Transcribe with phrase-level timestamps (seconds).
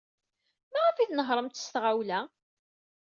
[0.71, 2.19] Maɣef ay tnehhṛemt s tɣawla?